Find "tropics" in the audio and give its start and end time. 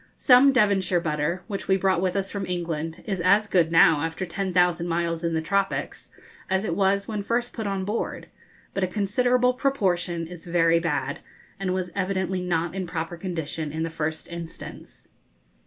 5.43-6.09